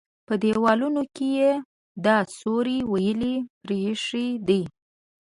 [0.27, 1.51] _په دېوالونو کې يې
[2.05, 4.61] دا سوري ولې پرېښي دي؟